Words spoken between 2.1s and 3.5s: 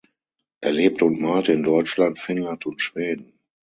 Finnland und Schweden.